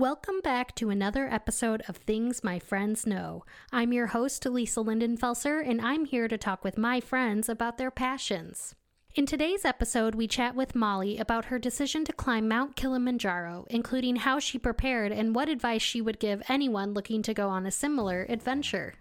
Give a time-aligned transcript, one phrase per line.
[0.00, 3.44] Welcome back to another episode of Things My Friends Know.
[3.70, 7.90] I'm your host, Lisa Lindenfelser, and I'm here to talk with my friends about their
[7.90, 8.74] passions.
[9.14, 14.16] In today's episode, we chat with Molly about her decision to climb Mount Kilimanjaro, including
[14.16, 17.70] how she prepared and what advice she would give anyone looking to go on a
[17.70, 18.94] similar adventure.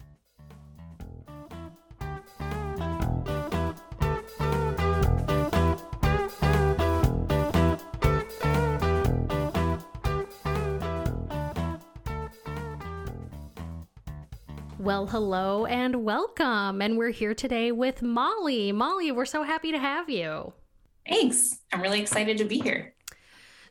[14.79, 16.82] Well, hello and welcome.
[16.82, 18.71] And we're here today with Molly.
[18.71, 20.54] Molly, we're so happy to have you.
[21.06, 21.60] Thanks.
[21.74, 22.93] I'm really excited to be here.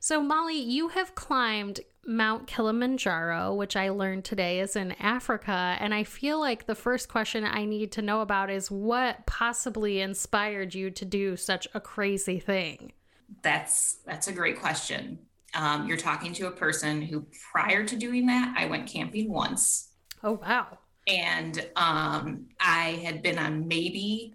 [0.00, 5.78] So, Molly, you have climbed Mount Kilimanjaro, which I learned today is in Africa.
[5.80, 10.02] And I feel like the first question I need to know about is what possibly
[10.02, 12.92] inspired you to do such a crazy thing?
[13.40, 15.20] That's that's a great question.
[15.54, 19.88] Um, you're talking to a person who, prior to doing that, I went camping once.
[20.22, 20.76] Oh wow!
[21.08, 24.34] And um, I had been on maybe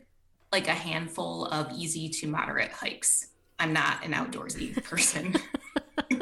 [0.51, 3.27] like a handful of easy to moderate hikes.
[3.59, 5.35] I'm not an outdoorsy person.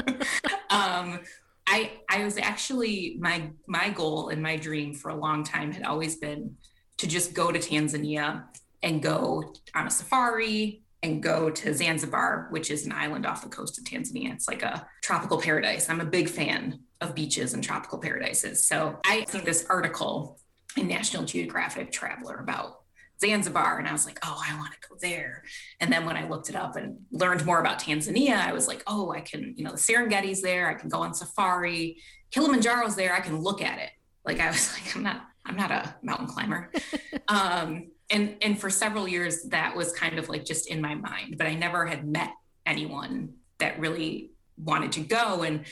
[0.70, 1.20] um,
[1.68, 5.84] I I was actually my my goal and my dream for a long time had
[5.84, 6.58] always been
[6.98, 8.44] to just go to Tanzania
[8.84, 13.50] and go on a safari and go to Zanzibar, which is an island off the
[13.50, 14.34] coast of Tanzania.
[14.34, 15.90] It's like a tropical paradise.
[15.90, 18.64] I'm a big fan of beaches and tropical paradises.
[18.64, 20.40] So I think this article
[20.78, 22.82] in National Geographic Traveler about
[23.22, 23.78] Zanzibar.
[23.78, 25.44] And I was like, oh, I want to go there.
[25.80, 28.84] And then when I looked it up and learned more about Tanzania, I was like,
[28.88, 30.70] oh, I can, you know, the Serengeti's there.
[30.70, 31.98] I can go on safari.
[32.32, 33.14] Kilimanjaro's there.
[33.14, 33.90] I can look at it.
[34.26, 36.72] Like I was like, I'm not, I'm not a mountain climber.
[37.28, 41.38] um, and and for several years that was kind of like just in my mind,
[41.38, 42.32] but I never had met
[42.66, 45.44] anyone that really wanted to go.
[45.44, 45.66] And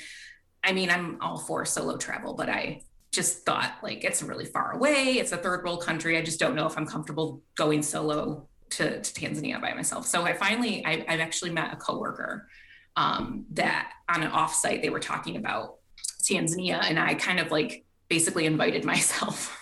[0.64, 4.74] I mean, I'm all for solo travel, but I just thought like it's really far
[4.74, 5.14] away.
[5.20, 6.18] It's a third world country.
[6.18, 10.06] I just don't know if I'm comfortable going solo to, to Tanzania by myself.
[10.06, 12.48] So I finally, I, have actually met a coworker
[12.96, 15.76] um, that on an offsite they were talking about
[16.22, 19.59] Tanzania, and I kind of like basically invited myself.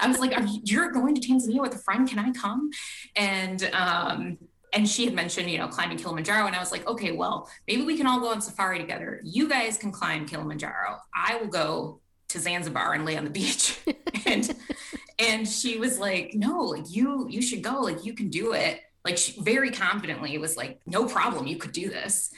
[0.00, 0.32] I was like,
[0.64, 2.08] "You're going to Tanzania with a friend?
[2.08, 2.70] Can I come?"
[3.16, 4.38] And um,
[4.72, 7.82] and she had mentioned, you know, climbing Kilimanjaro, and I was like, "Okay, well, maybe
[7.82, 9.20] we can all go on safari together.
[9.24, 10.98] You guys can climb Kilimanjaro.
[11.14, 12.00] I will go
[12.32, 13.78] to Zanzibar and lay on the beach.
[14.26, 14.54] and
[15.18, 18.80] and she was like, no, like you you should go, like you can do it.
[19.04, 22.32] Like she very confidently was like, no problem, you could do this.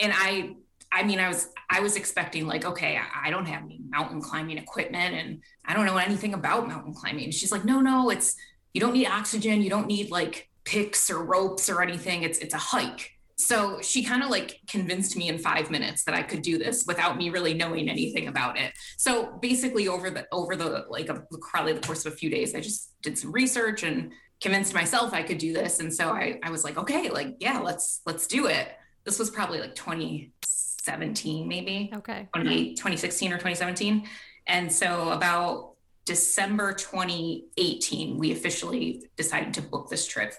[0.00, 0.56] And I
[0.92, 4.56] I mean, I was I was expecting like, okay, I, don't have any mountain climbing
[4.56, 7.30] equipment and I don't know anything about mountain climbing.
[7.30, 8.36] She's like, no, no, it's
[8.72, 12.22] you don't need oxygen, you don't need like picks or ropes or anything.
[12.22, 16.14] It's it's a hike so she kind of like convinced me in five minutes that
[16.14, 18.72] I could do this without me really knowing anything about it.
[18.96, 22.56] So basically, over the over the like a, probably the course of a few days,
[22.56, 25.78] I just did some research and convinced myself I could do this.
[25.78, 28.70] And so I I was like, okay, like yeah, let's let's do it.
[29.04, 29.76] This was probably like
[30.88, 31.90] 2017, maybe.
[31.94, 32.28] Okay.
[32.34, 34.06] 20, 2016 or 2017.
[34.46, 40.34] And so about December 2018, we officially decided to book this trip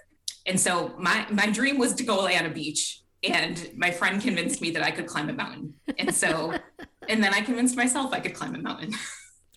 [0.50, 4.22] and so my my dream was to go lay on a beach and my friend
[4.22, 5.76] convinced me that I could climb a mountain.
[5.98, 6.54] And so
[7.08, 8.94] and then I convinced myself I could climb a mountain.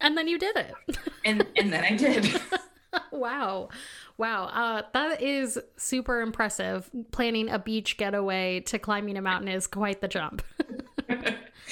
[0.00, 0.74] And then you did it.
[1.24, 2.41] and and then I did.
[3.12, 3.70] wow.
[4.19, 4.44] Wow.
[4.44, 6.91] Uh, that is super impressive.
[7.10, 10.42] Planning a beach getaway to climbing a mountain is quite the jump.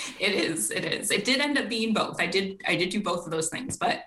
[0.20, 0.70] it is.
[0.70, 1.10] It is.
[1.10, 2.20] It did end up being both.
[2.20, 4.04] I did I did do both of those things, but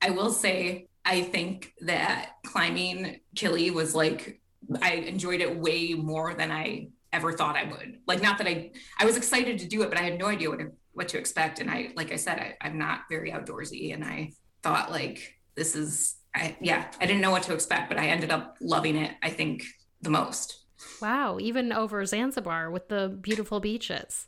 [0.00, 4.40] I will say I think that climbing Kili was like
[4.80, 7.98] I enjoyed it way more than I ever thought I would.
[8.06, 10.48] Like, not that I, I was excited to do it, but I had no idea
[10.48, 11.60] what to, what to expect.
[11.60, 14.32] And I, like I said, I, I'm not very outdoorsy, and I
[14.62, 18.30] thought like this is, I yeah, I didn't know what to expect, but I ended
[18.30, 19.12] up loving it.
[19.22, 19.64] I think
[20.00, 20.60] the most.
[21.00, 24.26] Wow, even over Zanzibar with the beautiful beaches.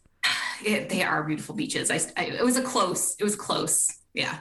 [0.65, 1.91] It, they are beautiful beaches.
[1.91, 3.17] I, I, it was a close.
[3.19, 3.91] It was close.
[4.13, 4.39] Yeah,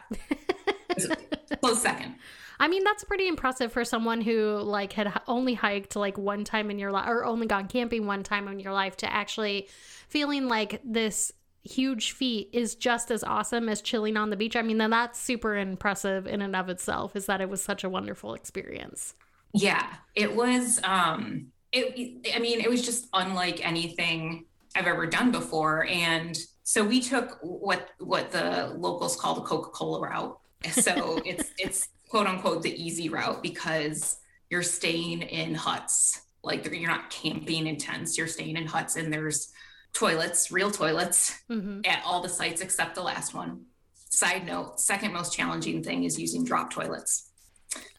[1.62, 2.16] close second.
[2.60, 6.70] I mean, that's pretty impressive for someone who like had only hiked like one time
[6.70, 9.68] in your life or only gone camping one time in your life to actually
[10.08, 11.32] feeling like this
[11.64, 14.56] huge feat is just as awesome as chilling on the beach.
[14.56, 17.84] I mean, then that's super impressive in and of itself is that it was such
[17.84, 19.16] a wonderful experience.
[19.54, 24.46] Yeah, it was um it I mean, it was just unlike anything
[24.76, 30.02] I've ever done before and so we took what what the locals call the Coca-Cola
[30.02, 30.40] route.
[30.72, 34.18] So it's it's quote unquote the easy route because
[34.50, 39.12] you're staying in huts like you're not camping in tents you're staying in huts and
[39.12, 39.54] there's
[39.94, 41.82] toilets, real toilets mm-hmm.
[41.86, 43.66] at all the sites except the last one.
[44.10, 47.32] Side note, second most challenging thing is using drop toilets.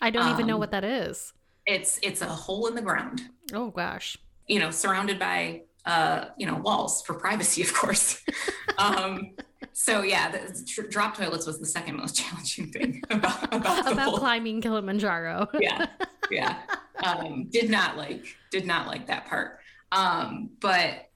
[0.00, 1.32] I don't um, even know um, what that is.
[1.66, 3.22] It's it's a hole in the ground.
[3.52, 4.18] Oh gosh.
[4.46, 8.22] You know, surrounded by uh, you know, walls for privacy, of course.
[8.78, 9.34] um,
[9.72, 14.08] so yeah, the tr- drop toilets was the second most challenging thing about about, about
[14.08, 14.18] whole...
[14.18, 15.48] climbing Kilimanjaro.
[15.60, 15.86] yeah,
[16.30, 16.58] yeah.
[17.02, 19.58] Um, did not like did not like that part.
[19.92, 21.10] Um, but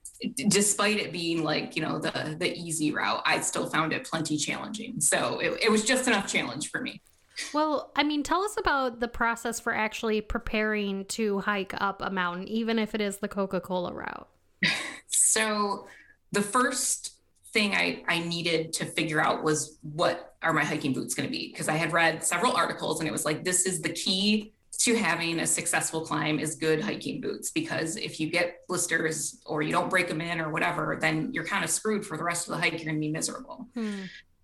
[0.49, 4.37] despite it being like you know the the easy route, I still found it plenty
[4.37, 4.99] challenging.
[5.01, 7.01] So it, it was just enough challenge for me.
[7.53, 12.09] Well, I mean, tell us about the process for actually preparing to hike up a
[12.09, 14.27] mountain, even if it is the Coca Cola route.
[15.07, 15.87] So
[16.31, 17.15] the first
[17.53, 21.31] thing I, I needed to figure out was what are my hiking boots going to
[21.31, 21.49] be?
[21.51, 24.95] Because I had read several articles and it was like, this is the key to
[24.95, 27.51] having a successful climb is good hiking boots.
[27.51, 31.45] Because if you get blisters or you don't break them in or whatever, then you're
[31.45, 32.73] kind of screwed for the rest of the hike.
[32.73, 33.67] You're going to be miserable.
[33.75, 34.03] Hmm.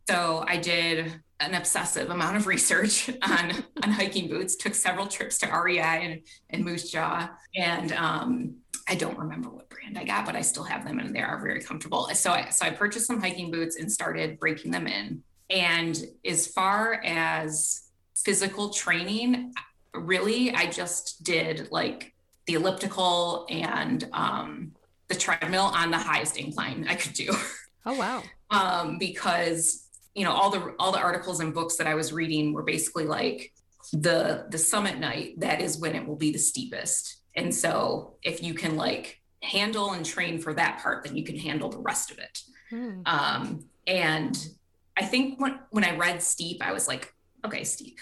[0.10, 3.52] So I did an obsessive amount of research on
[3.84, 4.56] on hiking boots.
[4.56, 8.56] Took several trips to REI and, and Moosejaw, and um,
[8.88, 11.42] I don't remember what brand I got, but I still have them and they are
[11.42, 12.08] very comfortable.
[12.14, 15.24] So I so I purchased some hiking boots and started breaking them in.
[15.50, 19.54] And as far as physical training,
[19.94, 22.14] really I just did like
[22.46, 24.74] the elliptical and um,
[25.08, 27.34] the treadmill on the highest incline I could do.
[27.88, 28.24] Oh wow.
[28.50, 32.52] um, because you know all the all the articles and books that I was reading
[32.52, 33.54] were basically like
[33.94, 38.42] the the summit night that is when it will be the steepest and so if
[38.42, 42.12] you can like handle and train for that part, then you can handle the rest
[42.12, 42.40] of it.
[42.70, 43.02] Hmm.
[43.06, 44.48] Um, and
[44.98, 47.14] I think when, when I read steep, I was like,
[47.46, 48.00] okay, steep.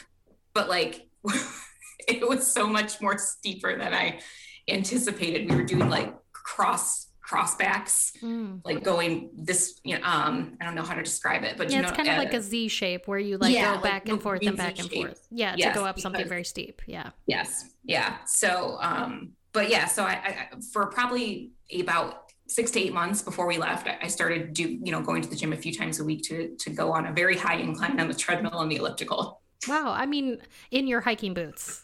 [0.53, 1.07] But like
[2.07, 4.19] it was so much more steeper than I
[4.67, 5.49] anticipated.
[5.49, 8.59] We were doing like cross crossbacks, mm.
[8.65, 11.77] like going this, you know, um, I don't know how to describe it, but yeah,
[11.77, 13.81] you know, it's kind of uh, like a Z shape where you like yeah, go
[13.81, 15.07] back like and forth and back and shape.
[15.07, 15.27] forth.
[15.31, 16.81] Yeah, yes, to go up because, something very steep.
[16.85, 17.11] Yeah.
[17.25, 17.69] Yes.
[17.83, 18.17] Yeah.
[18.25, 23.47] So, um, but yeah, so I, I for probably about six to eight months before
[23.47, 26.03] we left, I started do you know going to the gym a few times a
[26.03, 29.41] week to to go on a very high incline on the treadmill and the elliptical.
[29.67, 30.39] Wow, I mean,
[30.71, 31.81] in your hiking boots.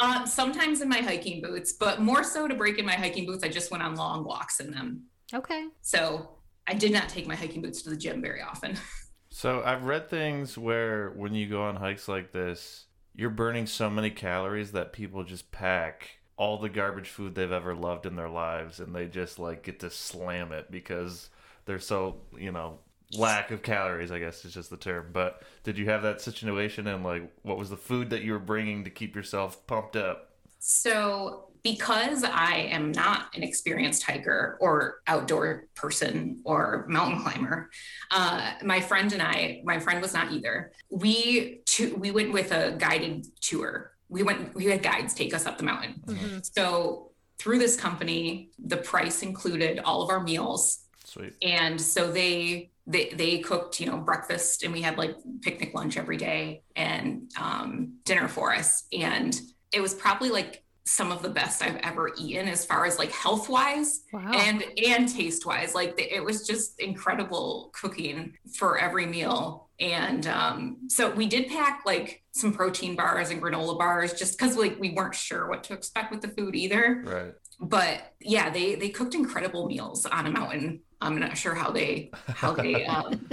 [0.00, 3.42] Uh, sometimes in my hiking boots, but more so to break in my hiking boots,
[3.44, 5.04] I just went on long walks in them.
[5.34, 5.66] Okay.
[5.82, 6.30] So
[6.66, 8.76] I did not take my hiking boots to the gym very often.
[9.30, 13.90] So I've read things where when you go on hikes like this, you're burning so
[13.90, 18.28] many calories that people just pack all the garbage food they've ever loved in their
[18.28, 21.30] lives and they just like get to slam it because
[21.66, 22.78] they're so, you know,
[23.16, 25.10] lack of calories, I guess is just the term.
[25.12, 28.38] But did you have that situation and like what was the food that you were
[28.38, 30.32] bringing to keep yourself pumped up?
[30.58, 37.70] So because I am not an experienced hiker or outdoor person or mountain climber,
[38.10, 40.72] uh, my friend and I, my friend was not either.
[40.90, 43.92] We to, we went with a guided tour.
[44.08, 44.54] We went.
[44.54, 46.02] We had guides take us up the mountain.
[46.06, 46.38] Mm-hmm.
[46.42, 50.84] So through this company, the price included all of our meals.
[51.04, 51.34] Sweet.
[51.42, 55.96] And so they they they cooked you know breakfast and we had like picnic lunch
[55.96, 59.40] every day and um, dinner for us and
[59.72, 63.12] it was probably like some of the best I've ever eaten as far as like
[63.12, 64.32] health wise wow.
[64.34, 65.74] and and taste wise.
[65.74, 69.68] Like it was just incredible cooking for every meal.
[69.78, 74.56] And um, so we did pack like some protein bars and granola bars just because
[74.56, 77.02] like we weren't sure what to expect with the food either.
[77.04, 77.34] Right.
[77.60, 80.80] But yeah, they they cooked incredible meals on a mountain.
[81.00, 83.28] I'm not sure how they how they um,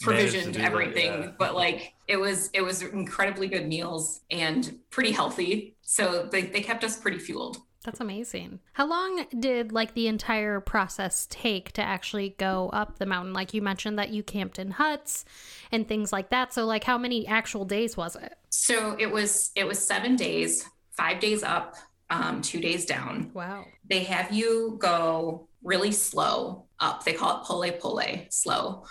[0.00, 1.32] provisioned everything, that, yeah.
[1.38, 6.62] but like it was it was incredibly good meals and pretty healthy so they, they
[6.62, 7.58] kept us pretty fueled.
[7.84, 8.60] That's amazing.
[8.72, 13.34] How long did like the entire process take to actually go up the mountain?
[13.34, 15.26] Like you mentioned that you camped in huts
[15.70, 16.54] and things like that.
[16.54, 18.38] So like how many actual days was it?
[18.48, 21.74] So it was it was 7 days, 5 days up,
[22.08, 23.30] um 2 days down.
[23.34, 23.66] Wow.
[23.86, 27.04] They have you go really slow up.
[27.04, 28.84] They call it pole pole, slow.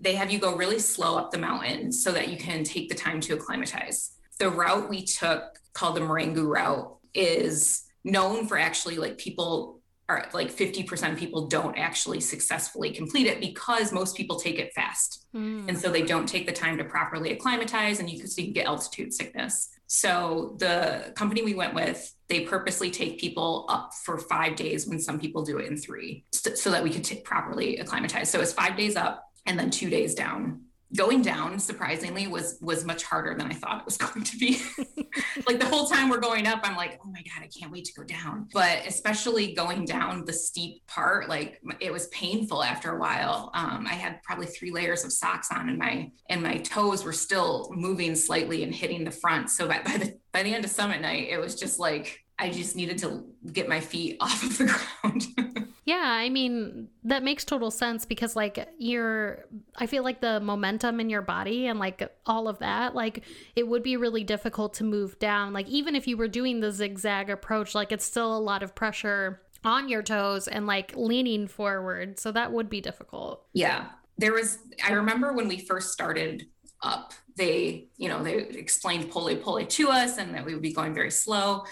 [0.00, 2.94] They have you go really slow up the mountain so that you can take the
[2.94, 4.12] time to acclimatize.
[4.38, 10.26] The route we took called the Marangu route is known for actually like people are
[10.32, 15.26] like 50% of people don't actually successfully complete it because most people take it fast.
[15.34, 15.68] Mm.
[15.68, 18.46] And so they don't take the time to properly acclimatize and you can, so you
[18.46, 19.68] can get altitude sickness.
[19.88, 25.00] So the company we went with, they purposely take people up for five days when
[25.00, 28.30] some people do it in three so, that we could t- properly acclimatize.
[28.30, 30.62] So it's five days up and then two days down
[30.96, 34.58] going down surprisingly was was much harder than i thought it was going to be
[35.46, 37.17] like the whole time we're going up i'm like oh my
[37.48, 38.48] i can't wait to go down.
[38.52, 43.50] But especially going down the steep part like it was painful after a while.
[43.54, 47.12] Um, i had probably three layers of socks on and my and my toes were
[47.12, 49.50] still moving slightly and hitting the front.
[49.50, 52.50] So by, by the by the end of summit night it was just like i
[52.50, 57.46] just needed to get my feet off of the ground Yeah, I mean, that makes
[57.46, 62.14] total sense because, like, you're, I feel like the momentum in your body and, like,
[62.26, 63.24] all of that, like,
[63.56, 65.54] it would be really difficult to move down.
[65.54, 68.74] Like, even if you were doing the zigzag approach, like, it's still a lot of
[68.74, 72.18] pressure on your toes and, like, leaning forward.
[72.18, 73.46] So that would be difficult.
[73.54, 73.86] Yeah.
[74.18, 76.48] There was, I remember when we first started
[76.82, 80.74] up, they, you know, they explained pole pole to us and that we would be
[80.74, 81.64] going very slow.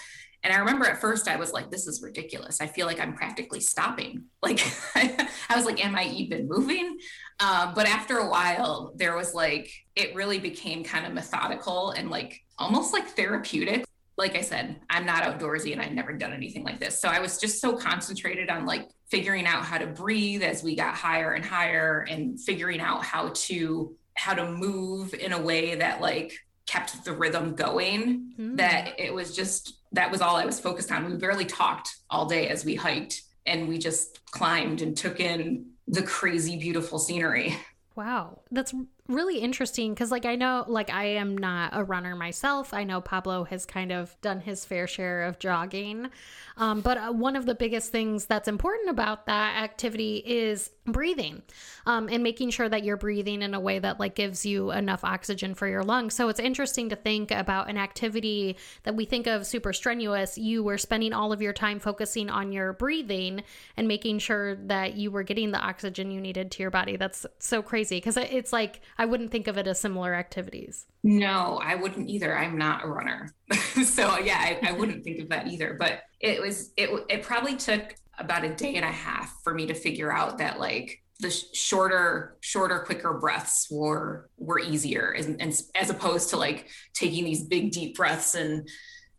[0.47, 2.61] And I remember at first I was like, this is ridiculous.
[2.61, 4.23] I feel like I'm practically stopping.
[4.41, 4.63] Like,
[4.95, 6.97] I was like, am I even moving?
[7.37, 12.09] Uh, but after a while, there was like, it really became kind of methodical and
[12.09, 13.83] like almost like therapeutic.
[14.15, 17.01] Like I said, I'm not outdoorsy and I've never done anything like this.
[17.01, 20.73] So I was just so concentrated on like figuring out how to breathe as we
[20.73, 25.75] got higher and higher and figuring out how to how to move in a way
[25.75, 28.57] that like kept the rhythm going mm.
[28.57, 31.09] that it was just that was all I was focused on.
[31.09, 35.71] We barely talked all day as we hiked and we just climbed and took in
[35.87, 37.57] the crazy beautiful scenery.
[37.95, 38.41] Wow.
[38.51, 38.75] That's
[39.07, 42.73] really interesting because like i know like i am not a runner myself.
[42.73, 46.09] I know pablo has kind of done his fair share of jogging.
[46.57, 51.43] Um, but uh, one of the biggest things that's important about that activity is breathing
[51.85, 55.03] um, and making sure that you're breathing in a way that like gives you enough
[55.03, 56.15] oxygen for your lungs.
[56.15, 60.37] So it's interesting to think about an activity that we think of super strenuous.
[60.37, 63.43] You were spending all of your time focusing on your breathing
[63.75, 66.95] and making sure that you were getting the oxygen you needed to your body.
[66.95, 70.85] That's so crazy because it's like I wouldn't think of it as similar activities.
[71.03, 72.35] No, I wouldn't either.
[72.35, 73.33] I'm not a runner.
[73.83, 75.75] so yeah, I, I, wouldn't think of that either.
[75.79, 79.67] But it was, it, it probably took about a day and a half for me
[79.67, 85.61] to figure out that like the shorter, shorter, quicker breaths were, were easier and, and
[85.75, 88.67] as opposed to like taking these big deep breaths and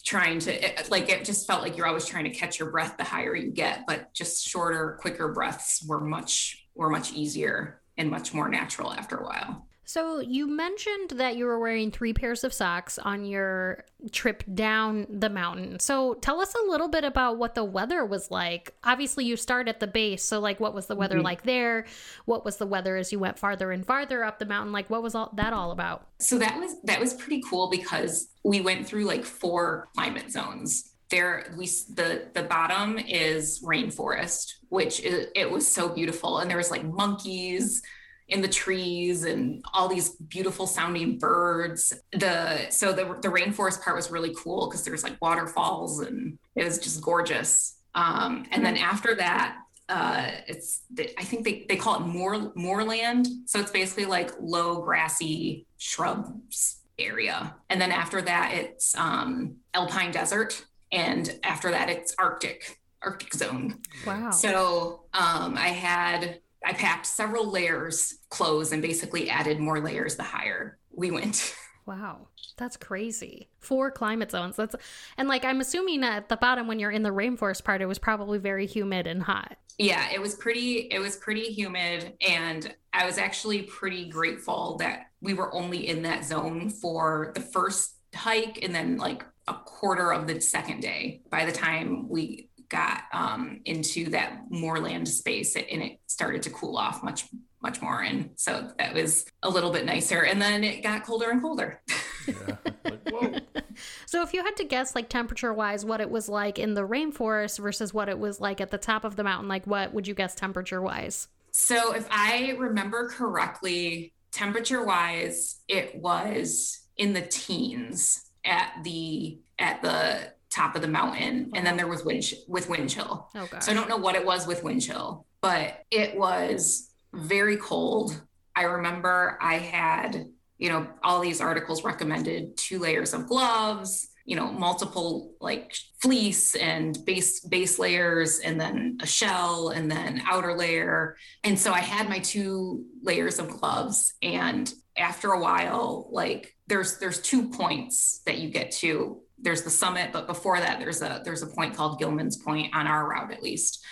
[0.04, 2.96] trying to it, like it just felt like you're always trying to catch your breath
[2.96, 8.10] the higher you get but just shorter quicker breaths were much were much easier and
[8.10, 12.44] much more natural after a while so, you mentioned that you were wearing three pairs
[12.44, 15.80] of socks on your trip down the mountain.
[15.80, 18.74] So, tell us a little bit about what the weather was like.
[18.84, 20.22] Obviously, you start at the base.
[20.22, 21.24] So, like, what was the weather mm-hmm.
[21.24, 21.86] like there?
[22.26, 24.74] What was the weather as you went farther and farther up the mountain?
[24.74, 26.06] Like, what was all that all about?
[26.18, 30.92] So, that was that was pretty cool because we went through like four climate zones
[31.10, 31.64] there we
[31.94, 36.84] the the bottom is rainforest which is, it was so beautiful and there was like
[36.84, 37.82] monkeys
[38.28, 41.92] in the trees and all these beautiful sounding birds.
[42.12, 46.64] The so the the rainforest part was really cool because there's like waterfalls and it
[46.64, 47.76] was just gorgeous.
[47.94, 49.56] Um, and then after that,
[49.88, 53.26] uh, it's I think they, they call it moor moorland.
[53.46, 57.54] So it's basically like low grassy shrubs area.
[57.70, 63.80] And then after that, it's um, alpine desert, and after that, it's Arctic Arctic zone.
[64.06, 64.30] Wow.
[64.30, 70.22] So um, I had I packed several layers clothes and basically added more layers the
[70.22, 71.54] higher we went.
[71.88, 72.28] Wow.
[72.58, 73.48] That's crazy.
[73.60, 74.56] Four climate zones.
[74.56, 74.76] That's
[75.16, 77.98] and like I'm assuming at the bottom when you're in the rainforest part it was
[77.98, 79.56] probably very humid and hot.
[79.78, 85.06] Yeah, it was pretty it was pretty humid and I was actually pretty grateful that
[85.22, 90.12] we were only in that zone for the first hike and then like a quarter
[90.12, 91.22] of the second day.
[91.30, 96.76] By the time we got um, into that moorland space and it started to cool
[96.76, 97.26] off much
[97.60, 101.30] much more and so that was a little bit nicer and then it got colder
[101.30, 101.80] and colder
[102.28, 102.56] yeah.
[102.84, 103.42] like,
[104.06, 106.86] so if you had to guess like temperature wise what it was like in the
[106.86, 110.06] rainforest versus what it was like at the top of the mountain like what would
[110.06, 117.22] you guess temperature wise so if i remember correctly temperature wise it was in the
[117.22, 122.68] teens at the at the top of the mountain, and then there was wind with
[122.68, 123.28] wind chill.
[123.34, 127.56] Oh, so I don't know what it was with wind chill, but it was very
[127.56, 128.20] cold.
[128.56, 130.26] I remember I had,
[130.58, 136.54] you know, all these articles recommended two layers of gloves, you know, multiple like fleece
[136.54, 141.16] and base base layers, and then a shell, and then outer layer.
[141.44, 146.98] And so I had my two layers of gloves, and after a while, like there's
[146.98, 151.22] there's two points that you get to there's the summit, but before that, there's a
[151.24, 153.84] there's a point called Gilman's Point on our route at least.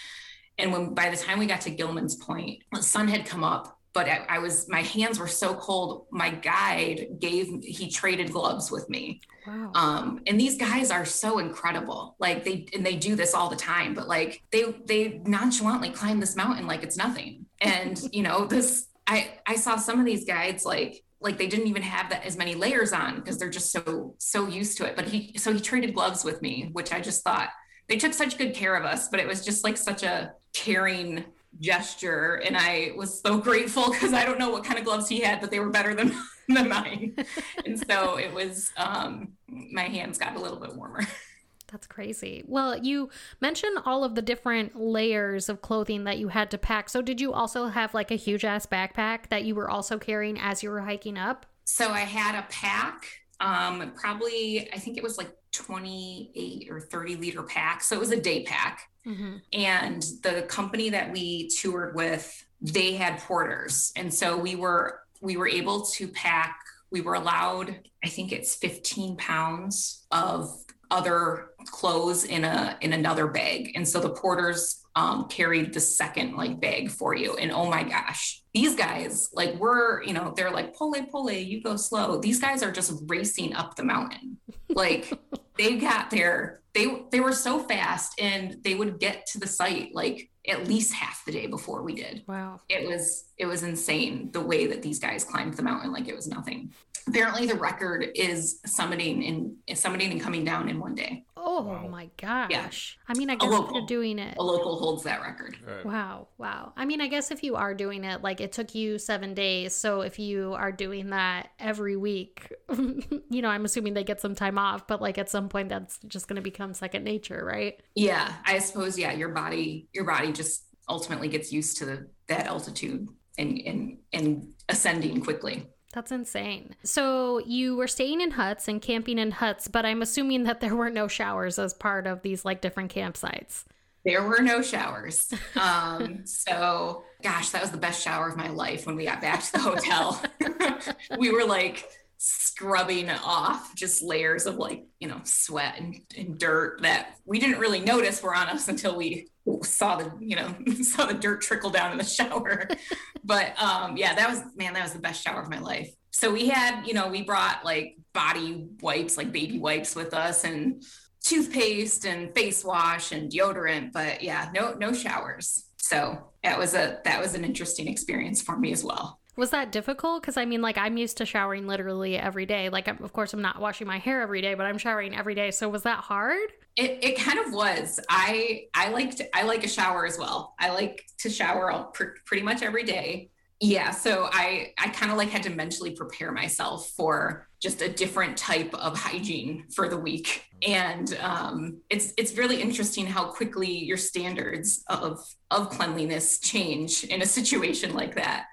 [0.59, 3.77] And when by the time we got to Gilman's Point, the sun had come up
[3.97, 6.05] but I, I, was my hands were so cold.
[6.11, 9.23] My guide gave he traded gloves with me.
[9.47, 9.71] Wow.
[9.75, 12.15] Um, and these guys are so incredible.
[12.19, 16.21] Like they and they do this all the time, but like they they nonchalantly climb
[16.21, 17.47] this mountain like it's nothing.
[17.63, 21.67] And you know, this I I saw some of these guides like like they didn't
[21.67, 24.97] even have that as many layers on because they're just so so used to it.
[24.97, 27.51] But he so he traded gloves with me, which I just thought
[27.89, 31.25] they took such good care of us, but it was just like such a caring
[31.59, 32.43] gesture.
[32.45, 35.41] And i was so grateful because i don't know what kind of gloves he had
[35.41, 36.15] but they were better than,
[36.49, 37.17] than mine.
[37.65, 41.01] And so it was um my hands got a little bit warmer
[41.71, 42.45] That's crazy.
[42.47, 46.89] Well, you mentioned all of the different layers of clothing that you had to pack.
[46.89, 50.39] So, did you also have like a huge ass backpack that you were also carrying
[50.39, 51.47] as you were hiking up?
[51.65, 53.07] So, I had a pack,
[53.41, 57.83] um, probably, I think it was like 28 or 30 liter pack.
[57.83, 58.89] So, it was a day pack.
[59.05, 59.37] Mm-hmm.
[59.53, 63.93] And the company that we toured with, they had porters.
[63.97, 66.59] And so we were we were able to pack
[66.91, 73.27] we were allowed i think it's 15 pounds of other clothes in a in another
[73.27, 73.73] bag.
[73.75, 77.37] And so the porters um, carried the second like bag for you.
[77.37, 81.63] And oh my gosh these guys like we're you know they're like pole pole you
[81.63, 82.19] go slow.
[82.19, 84.39] These guys are just racing up the mountain.
[84.69, 85.13] Like
[85.59, 89.95] they got there they they were so fast and they would get to the site
[89.95, 92.23] like at least half the day before we did.
[92.27, 92.61] Wow.
[92.69, 96.17] It was it was insane the way that these guys climbed the mountain like it
[96.17, 96.73] was nothing.
[97.09, 101.25] Apparently the record is summiting and summiting and coming down in one day.
[101.59, 101.89] Oh wow.
[101.89, 102.51] my gosh.
[102.51, 102.69] Yeah.
[103.09, 104.37] I mean, I guess if you're doing it.
[104.37, 105.57] A local holds that record.
[105.67, 105.85] Right.
[105.87, 106.29] Wow.
[106.39, 106.73] Wow.
[106.77, 109.75] I mean, I guess if you are doing it, like it took you seven days.
[109.75, 114.35] So if you are doing that every week, you know, I'm assuming they get some
[114.35, 117.81] time off, but like at some point that's just going to become second nature, right?
[117.95, 118.33] Yeah.
[118.45, 123.09] I suppose, yeah, your body, your body just ultimately gets used to that altitude
[123.39, 125.67] and, and, and ascending quickly.
[125.97, 126.77] That's insane.
[126.83, 130.77] So you were staying in huts and camping in huts, but I'm assuming that there
[130.77, 133.65] were no showers as part of these like different campsites.
[134.05, 135.33] There were no showers.
[135.59, 139.43] Um, so, gosh, that was the best shower of my life when we got back
[139.45, 140.23] to the hotel.
[141.19, 141.89] we were like
[142.19, 147.59] scrubbing off just layers of like, you know, sweat and, and dirt that we didn't
[147.59, 149.29] really notice were on us until we
[149.63, 152.69] saw the you know saw the dirt trickle down in the shower.
[153.25, 155.91] But um yeah that was man that was the best shower of my life.
[156.13, 160.45] So we had you know we brought like body wipes like baby wipes with us
[160.45, 160.83] and
[161.25, 165.65] toothpaste and face wash and deodorant but yeah no no showers.
[165.79, 169.71] So that was a that was an interesting experience for me as well was that
[169.71, 170.23] difficult?
[170.23, 172.69] Because I mean, like, I'm used to showering literally every day.
[172.71, 175.51] Like, of course, I'm not washing my hair every day, but I'm showering every day.
[175.51, 176.49] So, was that hard?
[176.77, 178.01] It, it kind of was.
[178.09, 180.55] I I liked I like a shower as well.
[180.59, 183.31] I like to shower pr- pretty much every day.
[183.61, 187.89] Yeah, so I I kind of like had to mentally prepare myself for just a
[187.89, 193.71] different type of hygiene for the week, and um, it's it's really interesting how quickly
[193.71, 198.47] your standards of of cleanliness change in a situation like that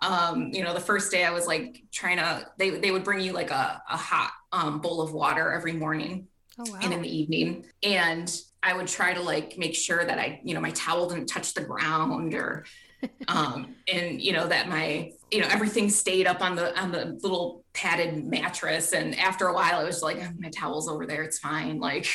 [0.00, 3.20] um, you know, the first day I was like trying to, they, they would bring
[3.20, 6.78] you like a, a hot um, bowl of water every morning oh, wow.
[6.82, 7.64] and in the evening.
[7.82, 11.26] And I would try to like make sure that I, you know, my towel didn't
[11.26, 12.64] touch the ground or,
[13.28, 17.18] um, and you know, that my, you know, everything stayed up on the, on the
[17.22, 18.92] little padded mattress.
[18.92, 21.22] And after a while it was like, oh, my towel's over there.
[21.22, 21.80] It's fine.
[21.80, 22.06] Like,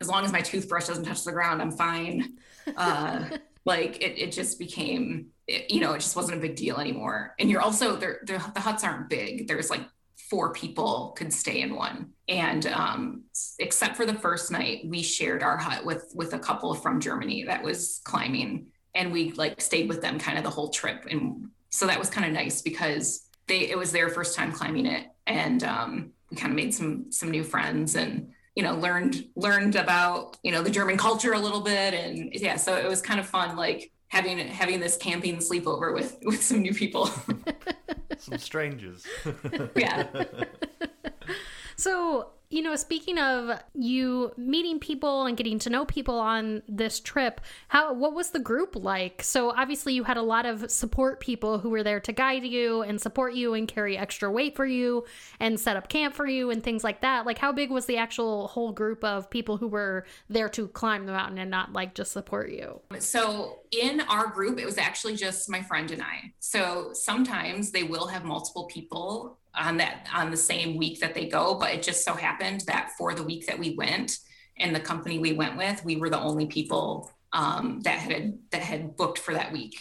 [0.00, 2.34] as long as my toothbrush doesn't touch the ground, I'm fine.
[2.78, 3.28] Uh,
[3.64, 7.34] like it, it just became it, you know, it just wasn't a big deal anymore.
[7.38, 9.46] And you're also the, the huts aren't big.
[9.46, 9.82] There's like
[10.30, 12.10] four people could stay in one.
[12.28, 13.24] And um,
[13.58, 17.44] except for the first night, we shared our hut with with a couple from Germany
[17.44, 21.06] that was climbing, and we like stayed with them kind of the whole trip.
[21.10, 24.86] And so that was kind of nice because they it was their first time climbing
[24.86, 29.26] it, and um, we kind of made some some new friends and you know learned
[29.36, 33.00] learned about you know the German culture a little bit, and yeah, so it was
[33.00, 37.10] kind of fun like having having this camping sleepover with with some new people.
[38.18, 39.04] Some strangers.
[39.76, 40.06] Yeah.
[41.76, 47.00] So you know, speaking of you meeting people and getting to know people on this
[47.00, 49.24] trip, how what was the group like?
[49.24, 52.82] So obviously you had a lot of support people who were there to guide you
[52.82, 55.04] and support you and carry extra weight for you
[55.40, 57.26] and set up camp for you and things like that.
[57.26, 61.06] Like how big was the actual whole group of people who were there to climb
[61.06, 62.80] the mountain and not like just support you?
[63.00, 66.32] So in our group it was actually just my friend and I.
[66.38, 71.26] So sometimes they will have multiple people on that on the same week that they
[71.26, 74.18] go but it just so happened that for the week that we went
[74.58, 78.62] and the company we went with we were the only people um, that had that
[78.62, 79.76] had booked for that week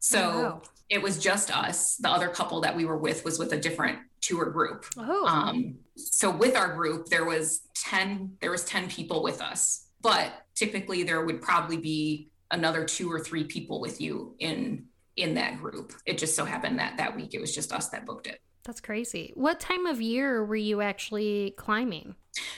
[0.00, 0.62] so oh, wow.
[0.88, 1.96] it was just us.
[1.96, 4.86] The other couple that we were with was with a different tour group.
[4.96, 5.26] Oh.
[5.26, 10.32] Um, so with our group, there was 10, there was 10 people with us, but
[10.54, 14.84] typically there would probably be another two or three people with you in
[15.16, 15.92] in that group.
[16.06, 18.40] It just so happened that that week it was just us that booked it.
[18.64, 19.32] That's crazy.
[19.34, 22.14] What time of year were you actually climbing?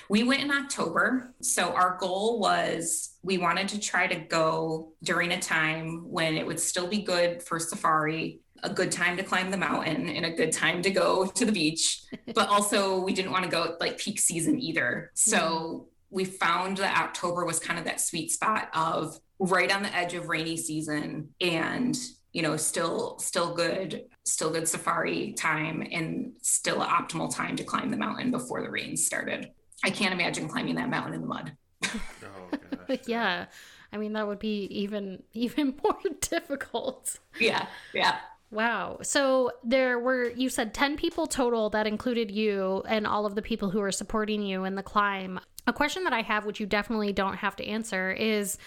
[0.08, 1.34] We went in October.
[1.40, 6.46] So our goal was we wanted to try to go during a time when it
[6.46, 10.30] would still be good for safari, a good time to climb the mountain, and a
[10.30, 12.02] good time to go to the beach.
[12.34, 15.10] but also, we didn't want to go like peak season either.
[15.14, 15.84] So mm-hmm.
[16.10, 20.14] we found that October was kind of that sweet spot of right on the edge
[20.14, 21.96] of rainy season and
[22.32, 27.90] you know still still good still good safari time and still optimal time to climb
[27.90, 29.50] the mountain before the rains started.
[29.82, 31.56] I can't imagine climbing that mountain in the mud.
[32.22, 33.46] Oh, yeah.
[33.92, 37.18] I mean that would be even even more difficult.
[37.38, 38.18] Yeah yeah.
[38.50, 38.98] Wow.
[39.02, 43.42] So there were, you said 10 people total that included you and all of the
[43.42, 45.38] people who are supporting you in the climb.
[45.66, 48.58] A question that I have, which you definitely don't have to answer, is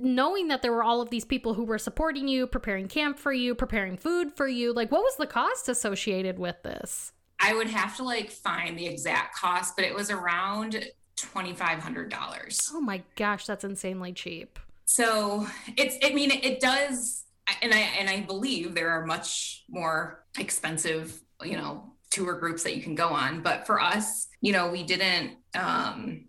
[0.00, 3.32] knowing that there were all of these people who were supporting you, preparing camp for
[3.32, 7.12] you, preparing food for you, like what was the cost associated with this?
[7.40, 10.84] I would have to like find the exact cost, but it was around
[11.16, 12.70] $2,500.
[12.72, 14.58] Oh my gosh, that's insanely cheap.
[14.84, 17.24] So it's, I mean, it does,
[17.62, 22.76] and I, and I believe there are much more expensive, you know, tour groups that
[22.76, 23.42] you can go on.
[23.42, 26.24] But for us, you know, we didn't, um,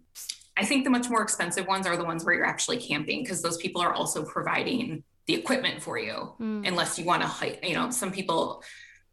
[0.61, 3.41] I think the much more expensive ones are the ones where you're actually camping because
[3.41, 6.67] those people are also providing the equipment for you, mm.
[6.67, 7.65] unless you want to hike.
[7.67, 8.63] You know, some people,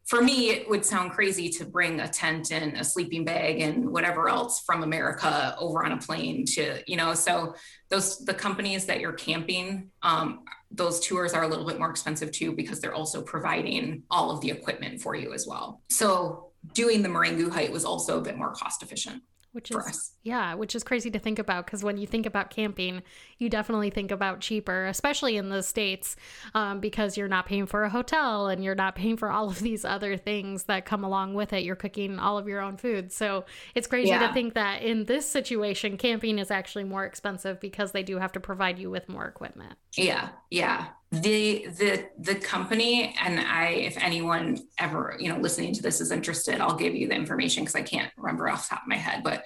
[0.04, 3.88] for me, it would sound crazy to bring a tent and a sleeping bag and
[3.88, 7.54] whatever else from America over on a plane to, you know, so
[7.88, 12.30] those, the companies that you're camping, um, those tours are a little bit more expensive
[12.30, 15.80] too because they're also providing all of the equipment for you as well.
[15.88, 20.12] So doing the Marangu height was also a bit more cost efficient which is us.
[20.22, 23.02] yeah which is crazy to think about because when you think about camping
[23.38, 26.16] you definitely think about cheaper especially in the states
[26.54, 29.60] um, because you're not paying for a hotel and you're not paying for all of
[29.60, 33.10] these other things that come along with it you're cooking all of your own food
[33.10, 34.26] so it's crazy yeah.
[34.26, 38.32] to think that in this situation camping is actually more expensive because they do have
[38.32, 43.96] to provide you with more equipment yeah yeah the the the company and i if
[43.96, 47.74] anyone ever you know listening to this is interested i'll give you the information because
[47.74, 49.44] i can't remember off the top of my head but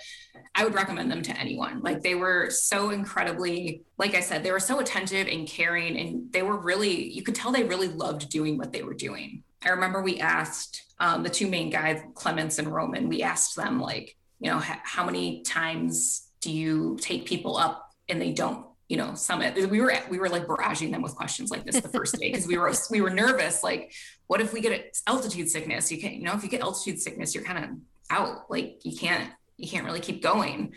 [0.56, 1.80] i would recommend them to anyone.
[1.80, 6.32] Like they were so incredibly like i said they were so attentive and caring and
[6.32, 9.44] they were really you could tell they really loved doing what they were doing.
[9.64, 13.80] I remember we asked um, the two main guys clements and roman we asked them
[13.80, 18.96] like you know how many times do you take people up and they don't you
[18.96, 19.70] know summit.
[19.70, 22.46] We were we were like barraging them with questions like this the first day because
[22.46, 23.92] we were we were nervous like
[24.26, 25.90] what if we get altitude sickness?
[25.90, 27.70] You can't you know if you get altitude sickness you're kind of
[28.10, 28.50] out.
[28.50, 30.74] Like you can't you can't really keep going.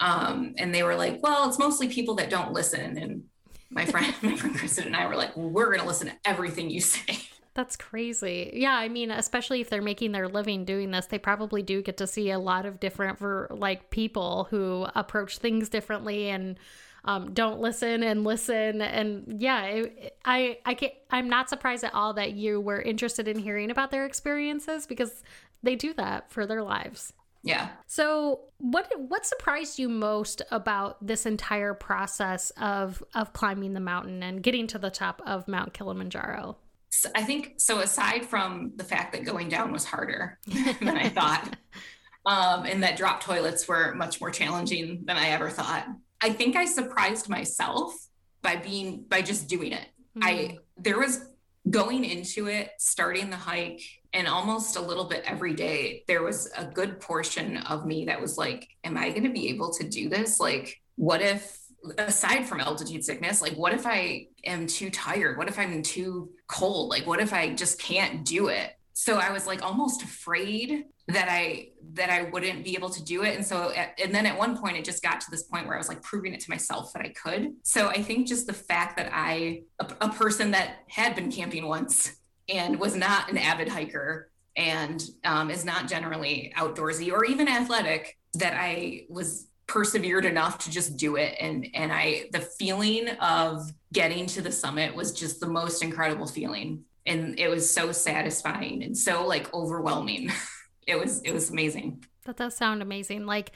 [0.00, 2.96] Um, and they were like well it's mostly people that don't listen.
[2.96, 3.24] And
[3.70, 6.14] my friend my friend kristen and i were like well, we're going to listen to
[6.24, 7.18] everything you say.
[7.58, 8.52] That's crazy.
[8.54, 11.96] Yeah, I mean, especially if they're making their living doing this, they probably do get
[11.96, 16.56] to see a lot of different for like people who approach things differently and
[17.04, 18.82] um, don't listen and listen.
[18.82, 23.28] And yeah it, i i can i'm not surprised at all that you were interested
[23.28, 25.22] in hearing about their experiences because
[25.62, 27.12] they do that for their lives.
[27.42, 27.68] Yeah.
[27.86, 34.22] So what what surprised you most about this entire process of of climbing the mountain
[34.22, 36.56] and getting to the top of mount kilimanjaro?
[36.90, 41.08] So i think so aside from the fact that going down was harder than i
[41.08, 41.56] thought
[42.26, 45.86] um, and that drop toilets were much more challenging than i ever thought
[46.20, 47.94] I think I surprised myself
[48.42, 49.86] by being by just doing it.
[50.16, 50.24] Mm-hmm.
[50.24, 51.24] I there was
[51.68, 56.50] going into it, starting the hike, and almost a little bit every day, there was
[56.56, 60.08] a good portion of me that was like, Am I gonna be able to do
[60.08, 60.40] this?
[60.40, 61.58] Like, what if
[61.96, 65.38] aside from altitude sickness, like what if I am too tired?
[65.38, 66.90] What if I'm too cold?
[66.90, 68.72] Like what if I just can't do it?
[69.00, 73.22] So I was like almost afraid that I that I wouldn't be able to do
[73.22, 73.36] it.
[73.36, 75.78] And so and then at one point it just got to this point where I
[75.78, 77.52] was like proving it to myself that I could.
[77.62, 81.68] So I think just the fact that I a, a person that had been camping
[81.68, 82.16] once
[82.48, 88.18] and was not an avid hiker and um, is not generally outdoorsy or even athletic
[88.34, 93.70] that I was persevered enough to just do it and and I the feeling of
[93.92, 98.82] getting to the summit was just the most incredible feeling and it was so satisfying
[98.82, 100.30] and so like overwhelming
[100.86, 102.04] it was it was amazing.
[102.24, 103.26] That does sound amazing.
[103.26, 103.52] Like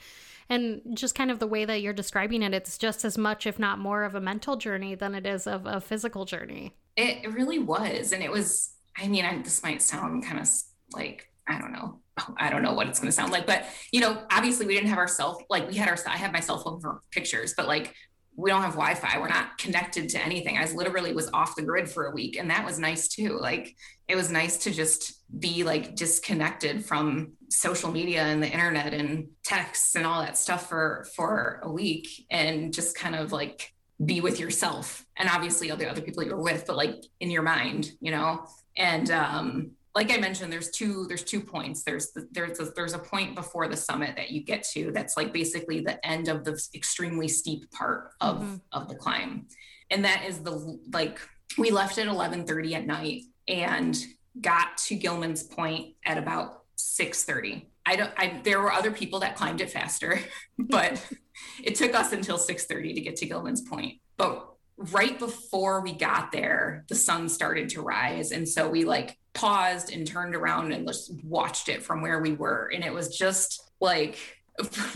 [0.49, 3.57] and just kind of the way that you're describing it, it's just as much, if
[3.57, 6.75] not more, of a mental journey than it is of a physical journey.
[6.97, 8.11] It really was.
[8.11, 10.49] And it was I mean, I, this might sound kind of
[10.93, 11.99] like, I don't know.
[12.37, 14.89] I don't know what it's going to sound like, but you know, obviously we didn't
[14.89, 17.67] have our cell, like we had our, I had my cell phone for pictures, but
[17.67, 17.95] like
[18.35, 19.19] we don't have Wi-Fi.
[19.19, 20.57] We're not connected to anything.
[20.57, 23.37] I literally was off the grid for a week, and that was nice too.
[23.39, 23.75] Like
[24.07, 29.27] it was nice to just be like disconnected from social media and the internet and
[29.43, 34.21] texts and all that stuff for for a week, and just kind of like be
[34.21, 37.91] with yourself and obviously all the other people you're with, but like in your mind,
[38.01, 38.45] you know.
[38.75, 41.83] And um, like I mentioned, there's two there's two points.
[41.83, 45.15] There's the, there's a, there's a point before the summit that you get to that's
[45.15, 48.55] like basically the end of the extremely steep part of mm-hmm.
[48.71, 49.47] of the climb,
[49.91, 51.19] and that is the like
[51.57, 54.03] we left at 11:30 at night and
[54.41, 57.67] got to Gilman's Point at about 6:30.
[57.85, 58.11] I don't.
[58.17, 60.19] I there were other people that climbed it faster,
[60.57, 61.05] but
[61.63, 63.99] it took us until 6:30 to get to Gilman's Point.
[64.17, 69.17] But right before we got there, the sun started to rise, and so we like
[69.33, 72.71] paused and turned around and just watched it from where we were.
[72.73, 74.17] And it was just like,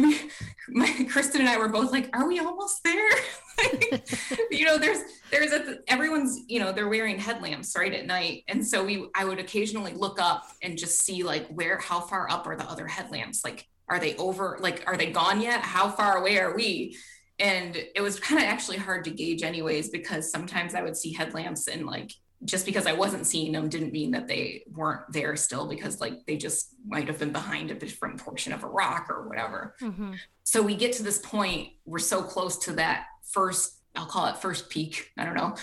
[0.69, 3.09] my, Kristen and I were both like, "Are we almost there?"
[3.57, 4.09] like,
[4.51, 4.99] you know, there's
[5.31, 9.25] there's a, everyone's you know they're wearing headlamps right at night, and so we I
[9.25, 12.85] would occasionally look up and just see like where how far up are the other
[12.87, 13.43] headlamps?
[13.43, 14.57] Like, are they over?
[14.61, 15.61] Like, are they gone yet?
[15.61, 16.95] How far away are we?
[17.39, 21.13] And it was kind of actually hard to gauge, anyways, because sometimes I would see
[21.13, 22.12] headlamps and like
[22.45, 26.26] just because I wasn't seeing them didn't mean that they weren't there still because like
[26.28, 29.76] they just might have been behind a different portion of a rock or whatever.
[29.82, 30.13] Mm-hmm.
[30.43, 34.38] So we get to this point, we're so close to that first, I'll call it
[34.38, 35.56] first peak, I don't know.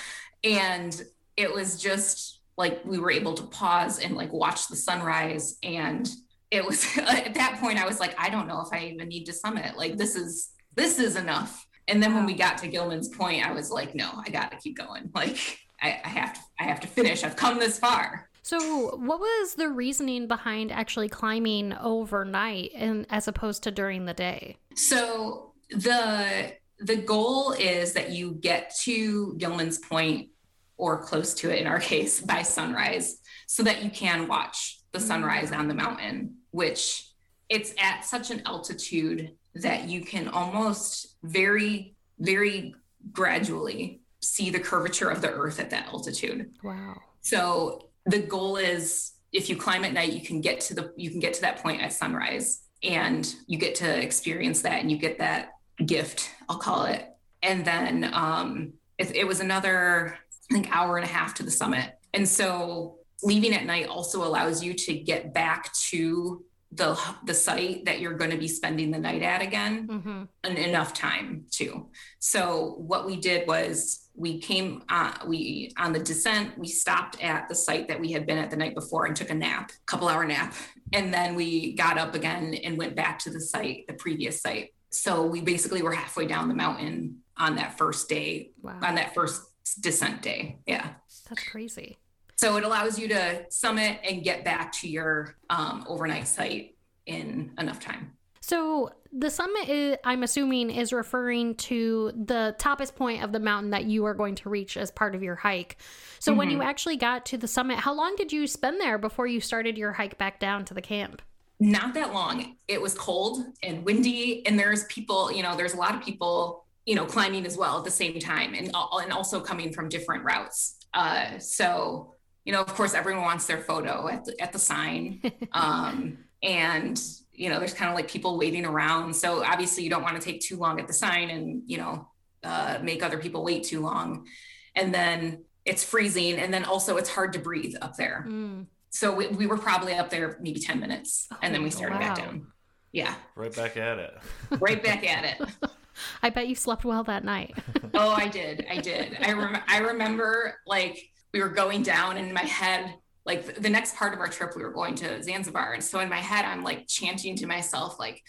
[0.42, 1.00] And
[1.36, 6.08] it was just like we were able to pause and like watch the sunrise and
[6.50, 9.24] it was at that point I was like I don't know if I even need
[9.26, 9.76] to summit.
[9.76, 11.66] Like this is this is enough.
[11.88, 14.56] And then when we got to Gilman's point, I was like, no, I got to
[14.56, 15.10] keep going.
[15.14, 17.24] Like I, I have to I have to finish.
[17.24, 18.30] I've come this far.
[18.42, 24.14] So, what was the reasoning behind actually climbing overnight and as opposed to during the
[24.14, 24.56] day?
[24.74, 30.28] So, the the goal is that you get to Gilman's Point
[30.76, 34.98] or close to it in our case by sunrise so that you can watch the
[34.98, 35.08] mm-hmm.
[35.08, 37.08] sunrise on the mountain, which
[37.48, 42.74] it's at such an altitude that you can almost very very
[43.12, 46.50] gradually see the curvature of the earth at that altitude.
[46.62, 46.96] Wow.
[47.20, 51.10] So the goal is if you climb at night, you can get to the you
[51.10, 54.98] can get to that point at sunrise and you get to experience that and you
[54.98, 55.52] get that
[55.84, 57.06] gift, I'll call it.
[57.42, 60.18] And then um it, it was another
[60.50, 61.98] I think hour and a half to the summit.
[62.12, 67.84] And so leaving at night also allows you to get back to the the site
[67.84, 70.22] that you're going to be spending the night at again mm-hmm.
[70.42, 71.88] and enough time too.
[72.18, 77.48] So what we did was we came uh, we on the descent we stopped at
[77.48, 79.86] the site that we had been at the night before and took a nap a
[79.86, 80.54] couple hour nap.
[80.92, 84.70] And then we got up again and went back to the site the previous site.
[84.90, 88.78] So we basically were halfway down the mountain on that first day wow.
[88.82, 89.42] on that first
[89.80, 90.58] descent day.
[90.66, 90.90] Yeah.
[91.28, 91.98] That's crazy
[92.36, 97.52] so it allows you to summit and get back to your um, overnight site in
[97.58, 98.12] enough time.
[98.40, 103.70] So the summit, is, I'm assuming, is referring to the toppest point of the mountain
[103.70, 105.78] that you are going to reach as part of your hike.
[106.18, 106.38] So mm-hmm.
[106.38, 106.68] when you mm-hmm.
[106.68, 109.92] actually got to the summit, how long did you spend there before you started your
[109.92, 111.22] hike back down to the camp?
[111.60, 112.56] Not that long.
[112.68, 115.32] It was cold and windy, and there's people.
[115.32, 116.66] You know, there's a lot of people.
[116.84, 120.22] You know, climbing as well at the same time, and and also coming from different
[120.24, 120.76] routes.
[120.92, 122.13] Uh, so
[122.44, 125.20] you know, of course, everyone wants their photo at the, at the sign.
[125.52, 127.00] Um, and,
[127.32, 129.14] you know, there's kind of like people waiting around.
[129.14, 132.08] So obviously you don't want to take too long at the sign and, you know,
[132.42, 134.26] uh, make other people wait too long.
[134.74, 136.34] And then it's freezing.
[136.38, 138.26] And then also it's hard to breathe up there.
[138.28, 138.66] Mm.
[138.90, 141.94] So we, we, were probably up there maybe 10 minutes and then we oh, started
[141.94, 142.00] wow.
[142.00, 142.46] back down.
[142.92, 143.14] Yeah.
[143.36, 144.18] Right back at it.
[144.60, 145.48] right back at it.
[146.22, 147.56] I bet you slept well that night.
[147.94, 148.66] oh, I did.
[148.68, 149.16] I did.
[149.20, 150.98] I, rem- I remember like
[151.34, 152.94] we were going down and in my head
[153.26, 155.72] like the next part of our trip we were going to zanzibar.
[155.72, 158.22] And so in my head i'm like chanting to myself like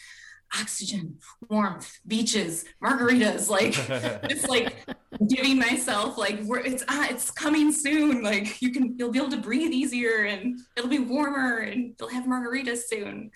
[0.60, 1.18] oxygen
[1.50, 3.74] warmth beaches margaritas like
[4.30, 4.76] just like
[5.28, 8.22] giving myself like it's ah, it's coming soon.
[8.22, 12.10] Like you can you'll be able to breathe easier and it'll be warmer and you'll
[12.10, 13.32] have margaritas soon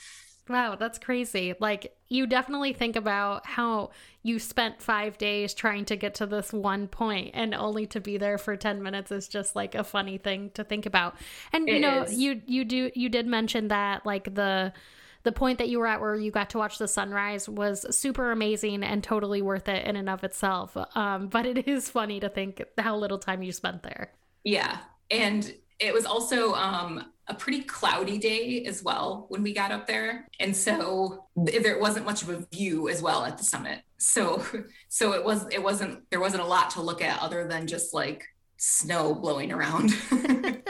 [0.50, 1.54] Wow, that's crazy.
[1.60, 3.92] Like, you definitely think about how
[4.24, 8.18] you spent five days trying to get to this one point and only to be
[8.18, 11.16] there for 10 minutes is just like a funny thing to think about.
[11.54, 12.18] And, it you know, is.
[12.18, 14.74] you, you do, you did mention that like the,
[15.22, 18.32] the point that you were at where you got to watch the sunrise was super
[18.32, 20.76] amazing and totally worth it in and of itself.
[20.96, 24.12] Um, but it is funny to think how little time you spent there.
[24.44, 24.80] Yeah.
[25.12, 29.88] And it was also um, a pretty cloudy day as well when we got up
[29.88, 33.82] there, and so there wasn't much of a view as well at the summit.
[33.98, 34.44] So,
[34.90, 37.94] so it was it wasn't there wasn't a lot to look at other than just
[37.94, 38.26] like
[38.58, 39.94] snow blowing around.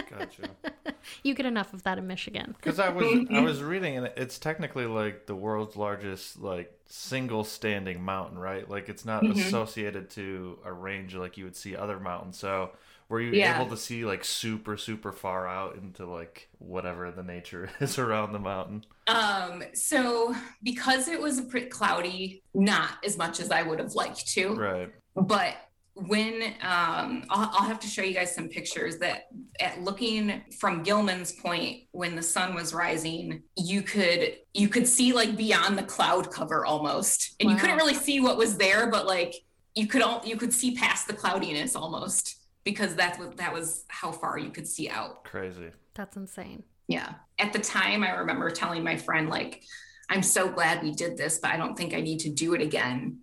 [0.10, 0.50] Gotcha.
[1.24, 2.54] You get enough of that in Michigan.
[2.58, 7.44] Because I was I was reading and it's technically like the world's largest like single
[7.44, 8.70] standing mountain, right?
[8.70, 9.32] Like it's not Mhm.
[9.32, 12.38] associated to a range like you would see other mountains.
[12.38, 12.72] So
[13.10, 13.60] were you Yeah.
[13.60, 18.32] able to see like super super far out into like whatever the nature is around
[18.32, 18.86] the mountain?
[19.08, 23.94] Um, so because it was a pretty cloudy, not as much as I would have
[23.94, 24.50] liked to.
[24.54, 24.90] Right.
[25.16, 25.56] but
[25.96, 29.24] when um I'll, I'll have to show you guys some pictures that
[29.60, 35.12] at looking from gilman's point when the sun was rising you could you could see
[35.12, 39.08] like beyond the cloud cover almost and you couldn't really see what was there but
[39.08, 39.36] like
[39.76, 43.86] you could all you could see past the cloudiness almost because that's what that was
[43.88, 45.72] how far you could see out Crazy.
[45.96, 46.64] That's insane.
[46.88, 47.14] yeah.
[47.38, 49.64] At the time, I remember telling my friend, like,
[50.10, 52.62] I'm so glad we did this, but I don't think I need to do it
[52.62, 53.20] again.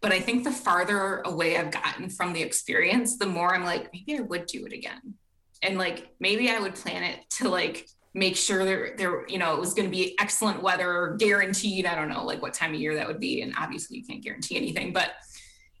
[0.00, 3.92] But I think the farther away I've gotten from the experience, the more I'm like,
[3.92, 5.14] maybe I would do it again.
[5.62, 9.54] And like, maybe I would plan it to like make sure there, there you know,
[9.54, 11.84] it was going to be excellent weather, guaranteed.
[11.84, 13.42] I don't know, like what time of year that would be.
[13.42, 15.12] And obviously, you can't guarantee anything, but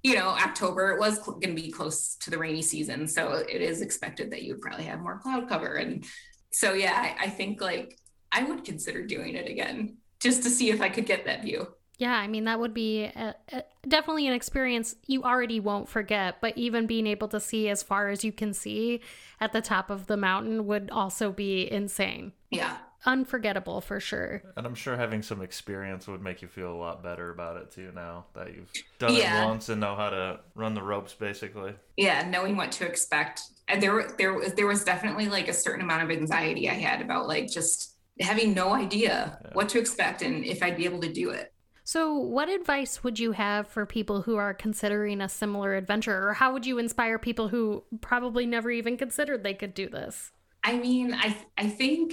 [0.02, 3.06] you know, October, it was cl- going to be close to the rainy season.
[3.06, 5.74] So it is expected that you would probably have more cloud cover.
[5.74, 6.04] And
[6.50, 7.98] so, yeah, I, I think like
[8.32, 11.66] I would consider doing it again just to see if I could get that view.
[11.98, 16.36] Yeah, I mean, that would be a, a, definitely an experience you already won't forget,
[16.40, 19.02] but even being able to see as far as you can see
[19.38, 22.32] at the top of the mountain would also be insane.
[22.50, 22.78] Yeah.
[23.06, 24.42] Unforgettable for sure.
[24.56, 27.70] And I'm sure having some experience would make you feel a lot better about it
[27.70, 29.42] too now that you've done Yeah.
[29.42, 31.74] it once and know how to run the ropes basically.
[31.96, 32.28] Yeah.
[32.28, 33.40] Knowing what to expect.
[33.68, 37.00] And there, there was, there was definitely like a certain amount of anxiety I had
[37.00, 39.50] about like just having no idea Yeah.
[39.54, 41.52] what to expect and if I'd be able to do it.
[41.84, 46.34] So, what advice would you have for people who are considering a similar adventure, or
[46.34, 50.30] how would you inspire people who probably never even considered they could do this?
[50.62, 52.12] I mean, I I think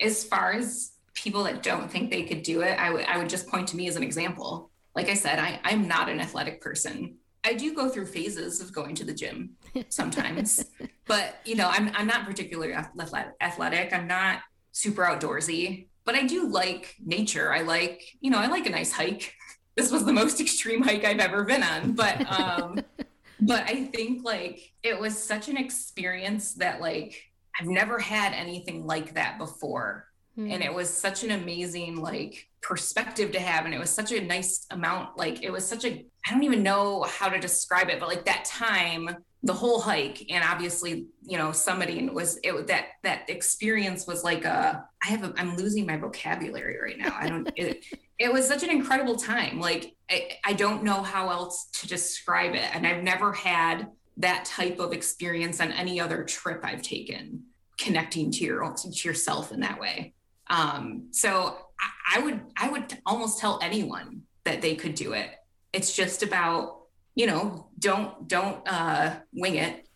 [0.00, 3.28] as far as people that don't think they could do it, I would I would
[3.28, 4.70] just point to me as an example.
[4.94, 7.16] Like I said, I, I'm not an athletic person.
[7.42, 9.50] I do go through phases of going to the gym
[9.88, 10.64] sometimes,
[11.06, 13.34] but you know, I'm I'm not particularly athletic.
[13.40, 13.92] athletic.
[13.92, 14.40] I'm not
[14.72, 17.52] super outdoorsy, but I do like nature.
[17.52, 19.34] I like, you know, I like a nice hike.
[19.76, 22.78] This was the most extreme hike I've ever been on, but um
[23.40, 27.20] but I think like it was such an experience that like
[27.58, 30.08] I've never had anything like that before.
[30.34, 30.50] Hmm.
[30.50, 33.64] And it was such an amazing like perspective to have.
[33.64, 35.16] And it was such a nice amount.
[35.16, 38.24] Like it was such a, I don't even know how to describe it, but like
[38.24, 44.06] that time, the whole hike and obviously, you know, summiting was it that that experience
[44.06, 47.14] was like a I have a I'm losing my vocabulary right now.
[47.14, 47.84] I don't it,
[48.18, 49.60] it was such an incredible time.
[49.60, 52.74] Like I, I don't know how else to describe it.
[52.74, 57.44] And I've never had that type of experience on any other trip I've taken,
[57.78, 60.14] connecting to your own, to yourself in that way.
[60.48, 65.30] Um, so I, I would I would almost tell anyone that they could do it.
[65.72, 66.82] It's just about
[67.14, 69.88] you know don't don't uh, wing it.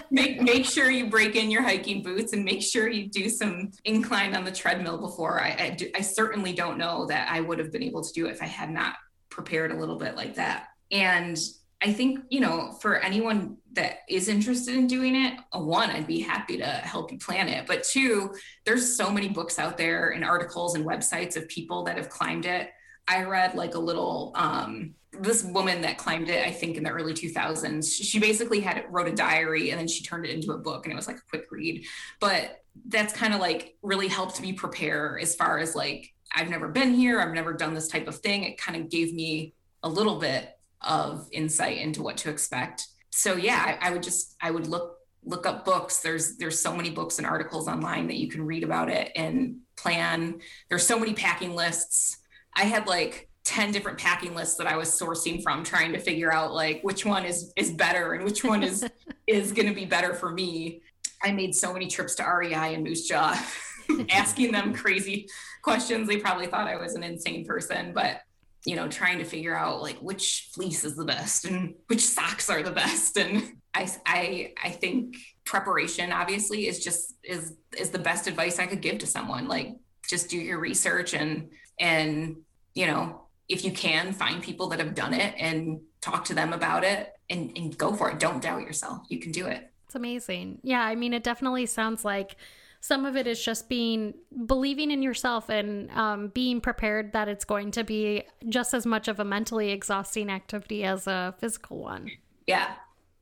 [0.10, 3.72] make make sure you break in your hiking boots and make sure you do some
[3.84, 5.40] incline on the treadmill before.
[5.40, 8.26] I I, do, I certainly don't know that I would have been able to do
[8.26, 8.94] it if I had not
[9.28, 10.68] prepared a little bit like that.
[10.90, 11.38] And
[11.82, 16.20] I think, you know, for anyone that is interested in doing it, one, I'd be
[16.20, 17.66] happy to help you plan it.
[17.66, 18.34] But two,
[18.66, 22.44] there's so many books out there and articles and websites of people that have climbed
[22.44, 22.70] it.
[23.08, 26.90] I read like a little, um, this woman that climbed it, I think in the
[26.90, 30.58] early 2000s, she basically had wrote a diary and then she turned it into a
[30.58, 31.86] book and it was like a quick read.
[32.20, 36.68] But that's kind of like really helped me prepare as far as like, I've never
[36.68, 38.44] been here, I've never done this type of thing.
[38.44, 42.86] It kind of gave me a little bit of insight into what to expect.
[43.10, 45.98] So yeah, I, I would just I would look look up books.
[45.98, 49.56] There's there's so many books and articles online that you can read about it and
[49.76, 50.40] plan.
[50.68, 52.18] There's so many packing lists.
[52.56, 56.32] I had like 10 different packing lists that I was sourcing from trying to figure
[56.32, 58.86] out like which one is is better and which one is
[59.26, 60.82] is going to be better for me.
[61.22, 65.28] I made so many trips to REI and Moosejaw asking them crazy
[65.62, 66.08] questions.
[66.08, 68.22] They probably thought I was an insane person, but
[68.66, 72.50] you know, trying to figure out like which fleece is the best and which socks
[72.50, 73.16] are the best.
[73.16, 78.66] And I, I, I think preparation obviously is just is is the best advice I
[78.66, 79.48] could give to someone.
[79.48, 79.76] Like
[80.08, 82.36] just do your research and and
[82.74, 86.52] you know if you can find people that have done it and talk to them
[86.52, 88.20] about it and, and go for it.
[88.20, 89.02] Don't doubt yourself.
[89.08, 89.70] You can do it.
[89.86, 90.60] It's amazing.
[90.62, 92.36] Yeah, I mean, it definitely sounds like
[92.80, 94.14] some of it is just being
[94.46, 99.06] believing in yourself and um, being prepared that it's going to be just as much
[99.06, 102.10] of a mentally exhausting activity as a physical one.
[102.46, 102.72] Yeah,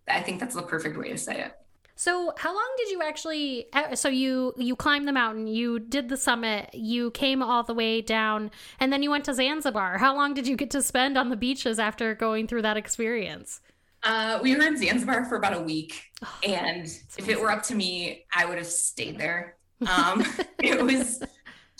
[0.06, 1.52] I think that's the perfect way to say it.
[1.96, 3.66] So, how long did you actually?
[3.72, 7.74] uh, So you you climbed the mountain, you did the summit, you came all the
[7.74, 9.98] way down, and then you went to Zanzibar.
[9.98, 13.60] How long did you get to spend on the beaches after going through that experience?
[14.02, 16.02] Uh, we were in Zanzibar for about a week,
[16.46, 16.86] and
[17.16, 19.56] if it were up to me, I would have stayed there.
[19.86, 20.24] Um,
[20.60, 21.22] it was,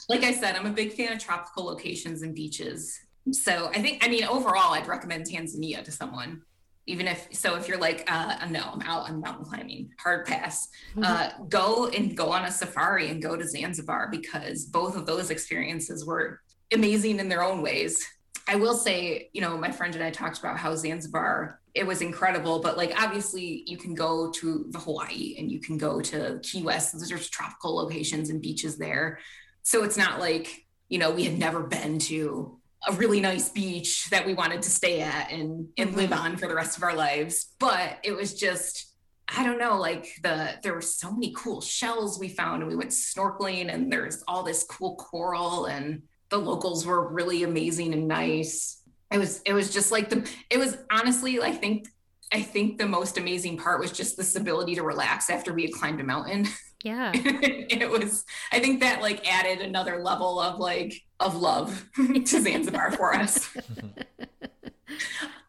[0.09, 2.97] like I said, I'm a big fan of tropical locations and beaches.
[3.33, 6.43] So I think, I mean, overall, I'd recommend Tanzania to someone.
[6.87, 10.69] Even if so, if you're like, uh, no, I'm out on mountain climbing, hard pass.
[11.03, 15.31] Uh, go and go on a safari and go to Zanzibar because both of those
[15.31, 16.41] experiences were
[16.73, 18.07] amazing in their own ways.
[18.47, 22.03] I will say, you know, my friend and I talked about how Zanzibar, it was
[22.03, 26.41] incredible, but like obviously you can go to the Hawaii and you can go to
[26.43, 26.95] Key West.
[27.09, 29.19] There's tropical locations and beaches there.
[29.63, 34.09] So it's not like, you know, we had never been to a really nice beach
[34.11, 36.21] that we wanted to stay at and, and live mm-hmm.
[36.21, 37.55] on for the rest of our lives.
[37.59, 38.95] But it was just,
[39.29, 42.77] I don't know, like the there were so many cool shells we found and we
[42.77, 48.09] went snorkeling and there's all this cool coral and the locals were really amazing and
[48.09, 48.78] nice.
[49.11, 51.89] It was it was just like the it was honestly I think
[52.33, 55.73] I think the most amazing part was just this ability to relax after we had
[55.73, 56.47] climbed a mountain.
[56.85, 57.13] Yeah.
[57.15, 62.93] it was I think that like added another level of like of love to Zanzibar
[62.93, 63.49] for us.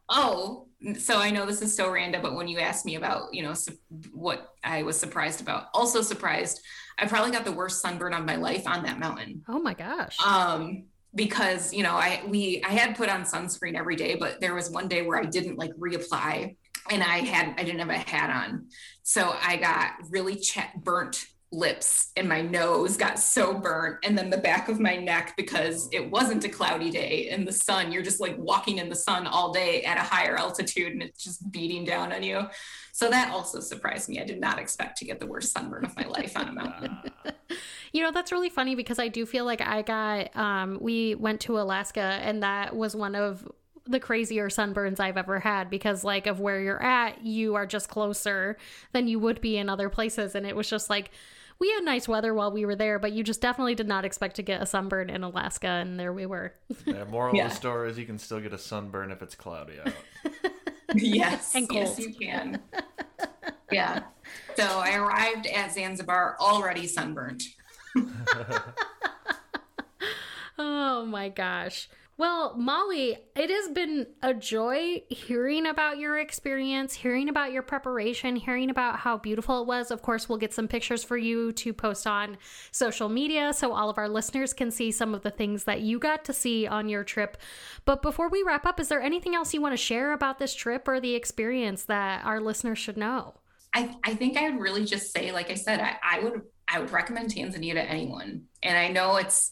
[0.09, 3.43] Oh, so I know this is so random, but when you asked me about, you
[3.43, 3.77] know, su-
[4.11, 6.61] what I was surprised about, also surprised,
[6.97, 9.43] I probably got the worst sunburn of my life on that mountain.
[9.47, 10.17] Oh my gosh.
[10.25, 10.85] Um,
[11.15, 14.69] because you know, I we I had put on sunscreen every day, but there was
[14.69, 16.55] one day where I didn't like reapply,
[16.89, 18.67] and I had I didn't have a hat on,
[19.03, 24.29] so I got really ch- burnt lips and my nose got so burnt and then
[24.29, 28.03] the back of my neck because it wasn't a cloudy day in the sun you're
[28.03, 31.51] just like walking in the sun all day at a higher altitude and it's just
[31.51, 32.41] beating down on you.
[32.93, 34.19] So that also surprised me.
[34.19, 36.97] I did not expect to get the worst sunburn of my life on a mountain
[37.91, 41.41] You know, that's really funny because I do feel like I got, um, we went
[41.41, 43.47] to Alaska and that was one of
[43.85, 47.89] the crazier sunburns I've ever had because, like, of where you're at, you are just
[47.89, 48.57] closer
[48.91, 50.35] than you would be in other places.
[50.35, 51.09] And it was just like,
[51.57, 54.35] we had nice weather while we were there, but you just definitely did not expect
[54.37, 55.67] to get a sunburn in Alaska.
[55.67, 56.53] And there we were.
[56.85, 57.45] Yeah, moral Yeah.
[57.45, 59.93] of the story is you can still get a sunburn if it's cloudy out.
[60.95, 62.59] yes And yes you can
[63.71, 64.01] yeah
[64.55, 67.43] so i arrived at zanzibar already sunburnt
[70.61, 71.87] Oh my gosh.
[72.17, 78.35] Well, Molly, it has been a joy hearing about your experience, hearing about your preparation,
[78.35, 79.89] hearing about how beautiful it was.
[79.89, 82.37] Of course, we'll get some pictures for you to post on
[82.73, 85.97] social media so all of our listeners can see some of the things that you
[85.97, 87.37] got to see on your trip.
[87.85, 90.53] But before we wrap up, is there anything else you want to share about this
[90.53, 93.35] trip or the experience that our listeners should know?
[93.73, 96.79] I, I think I would really just say, like I said, I, I would I
[96.79, 98.43] would recommend Tanzania to anyone.
[98.63, 99.51] And I know it's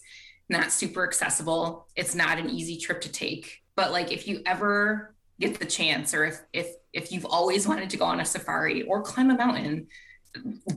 [0.49, 1.88] not super accessible.
[1.95, 3.61] It's not an easy trip to take.
[3.76, 7.89] But like if you ever get the chance or if if if you've always wanted
[7.91, 9.88] to go on a safari or climb a mountain,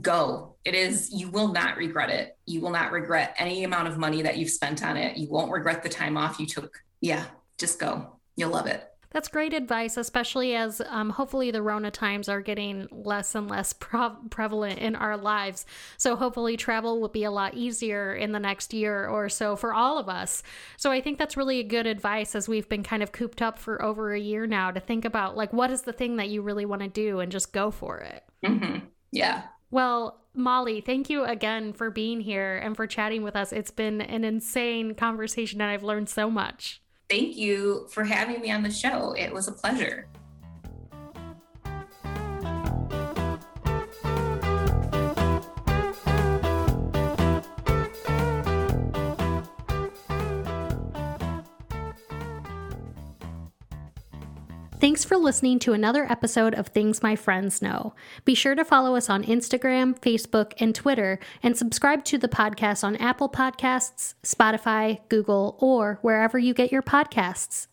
[0.00, 0.56] go.
[0.64, 2.36] It is you will not regret it.
[2.46, 5.16] You will not regret any amount of money that you've spent on it.
[5.16, 6.82] You won't regret the time off you took.
[7.00, 7.24] Yeah,
[7.58, 8.18] just go.
[8.36, 8.86] You'll love it.
[9.10, 13.72] That's great advice, especially as um, hopefully the Rona times are getting less and less
[13.72, 15.66] prevalent in our lives.
[15.96, 19.74] So hopefully travel will be a lot easier in the next year or so for
[19.74, 20.44] all of us.
[20.76, 23.82] So I think that's really good advice as we've been kind of cooped up for
[23.82, 26.64] over a year now to think about like what is the thing that you really
[26.64, 28.22] want to do and just go for it.
[28.44, 28.78] hmm
[29.10, 29.42] Yeah.
[29.72, 33.52] Well, Molly, thank you again for being here and for chatting with us.
[33.52, 36.80] It's been an insane conversation and I've learned so much.
[37.10, 39.12] Thank you for having me on the show.
[39.18, 40.06] It was a pleasure.
[54.80, 57.94] Thanks for listening to another episode of Things My Friends Know.
[58.24, 62.82] Be sure to follow us on Instagram, Facebook, and Twitter, and subscribe to the podcast
[62.82, 67.66] on Apple Podcasts, Spotify, Google, or wherever you get your podcasts.